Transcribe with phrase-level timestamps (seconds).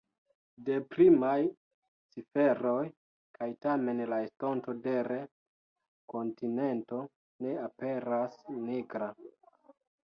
[0.67, 1.33] Deprimaj
[2.15, 2.79] ciferoj,
[3.37, 5.21] kaj tamen la estonto de l’
[6.17, 7.07] kontinento
[7.47, 9.15] ne aperas nigra.